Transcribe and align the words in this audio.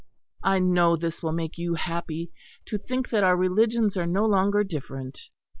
I 0.43 0.57
know 0.57 0.95
this 0.95 1.21
will 1.21 1.31
make 1.31 1.59
you 1.59 1.75
happy 1.75 2.31
to 2.65 2.79
think 2.79 3.09
that 3.09 3.23
our 3.23 3.37
religions 3.37 3.95
are 3.95 4.07
no 4.07 4.25
longer 4.25 4.63
different. 4.63 5.29